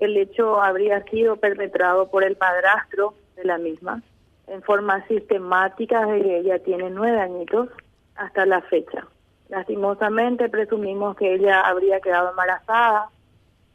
[0.00, 4.02] el hecho habría sido perpetrado por el padrastro de la misma
[4.50, 7.68] en forma sistemática desde ella tiene nueve añitos
[8.16, 9.06] hasta la fecha.
[9.48, 13.08] Lastimosamente presumimos que ella habría quedado embarazada,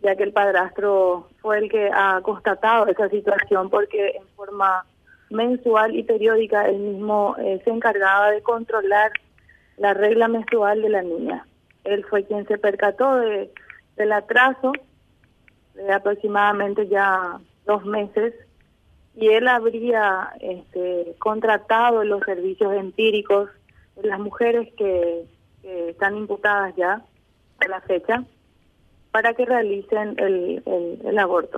[0.01, 4.85] ya que el padrastro fue el que ha constatado esa situación porque en forma
[5.29, 9.11] mensual y periódica él mismo eh, se encargaba de controlar
[9.77, 11.47] la regla menstrual de la niña.
[11.85, 13.49] Él fue quien se percató de,
[13.95, 14.73] del atraso
[15.75, 18.33] de aproximadamente ya dos meses
[19.15, 23.49] y él habría este, contratado los servicios empíricos
[23.95, 25.25] de las mujeres que,
[25.65, 27.03] están imputadas ya
[27.57, 28.23] a la fecha
[29.09, 30.61] para que realicen el,
[31.03, 31.57] el, aborto.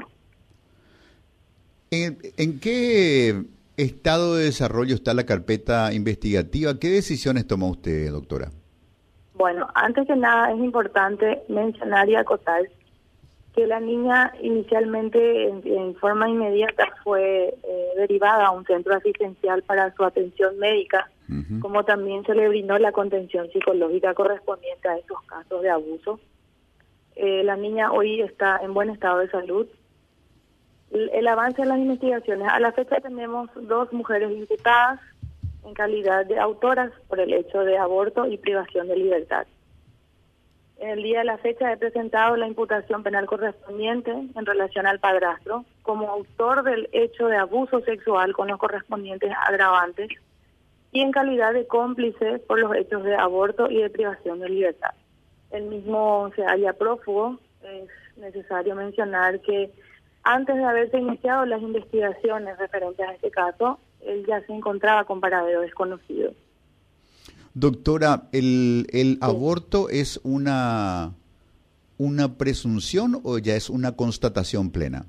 [1.91, 3.44] ¿En, qué
[3.75, 6.80] estado de desarrollo está la carpeta investigativa?
[6.80, 8.49] ¿Qué decisiones toma usted, doctora?
[9.34, 12.61] Bueno, antes que nada es importante mencionar y acotar
[13.57, 19.91] que la niña inicialmente en, forma inmediata fue eh, derivada a un centro asistencial para
[19.95, 21.09] su atención médica,
[21.59, 26.19] como también se le brindó la contención psicológica correspondiente a esos casos de abuso.
[27.16, 29.66] Eh, la niña hoy está en buen estado de salud.
[30.91, 35.00] El, avance de las investigaciones, a la fecha tenemos dos mujeres imputadas
[35.66, 39.47] en calidad de autoras por el hecho de aborto y privación de libertad.
[40.80, 45.66] El día de la fecha he presentado la imputación penal correspondiente en relación al padrastro
[45.81, 50.09] como autor del hecho de abuso sexual con los correspondientes agravantes
[50.92, 54.94] y en calidad de cómplice por los hechos de aborto y de privación de libertad.
[55.50, 57.39] El mismo se halla prófugo.
[57.64, 59.72] Es necesario mencionar que
[60.23, 65.22] antes de haberse iniciado las investigaciones referentes a este caso, él ya se encontraba con
[65.22, 66.34] paradero desconocido.
[67.59, 71.13] Doctora, ¿el, el aborto es una,
[71.97, 75.08] una presunción o ya es una constatación plena?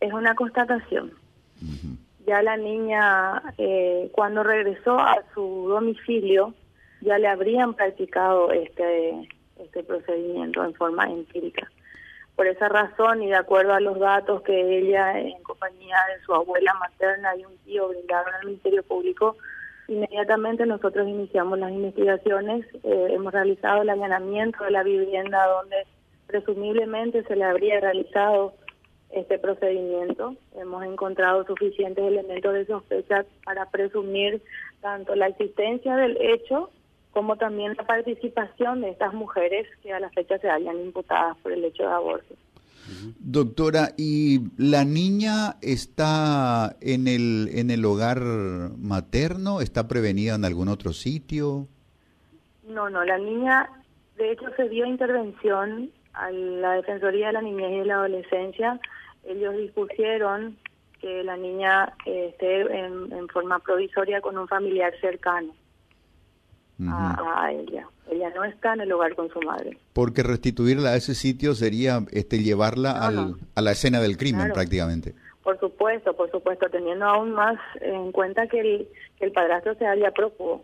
[0.00, 1.12] Es una constatación.
[2.26, 6.54] Ya la niña, eh, cuando regresó a su domicilio,
[7.02, 9.28] ya le habrían practicado este,
[9.60, 11.70] este procedimiento en forma empírica.
[12.34, 16.34] Por esa razón y de acuerdo a los datos que ella, en compañía de su
[16.34, 19.36] abuela materna y un tío, brindaron al Ministerio Público,
[19.92, 25.76] Inmediatamente nosotros iniciamos las investigaciones, eh, hemos realizado el allanamiento de la vivienda donde
[26.26, 28.54] presumiblemente se le habría realizado
[29.10, 30.34] este procedimiento.
[30.56, 34.40] Hemos encontrado suficientes elementos de sospecha para presumir
[34.80, 36.70] tanto la existencia del hecho
[37.10, 41.52] como también la participación de estas mujeres que a la fecha se hayan imputadas por
[41.52, 42.34] el hecho de aborto.
[43.18, 49.60] Doctora, ¿y la niña está en el, en el hogar materno?
[49.60, 51.68] ¿Está prevenida en algún otro sitio?
[52.66, 53.70] No, no, la niña,
[54.16, 58.80] de hecho, se dio intervención a la Defensoría de la Niñez y de la Adolescencia.
[59.24, 60.56] Ellos dispusieron
[61.00, 65.52] que la niña eh, esté en forma provisoria con un familiar cercano
[66.88, 67.86] a, ella.
[68.10, 69.78] Ella no está en el hogar con su madre.
[69.92, 75.14] Porque restituirla a ese sitio sería este llevarla al, a la escena del crimen prácticamente.
[75.42, 78.88] Por supuesto, por supuesto, teniendo aún más en cuenta que el,
[79.18, 80.62] que el padrastro se había prófugo.